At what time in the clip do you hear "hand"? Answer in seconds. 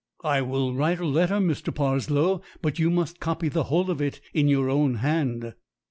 4.95-5.53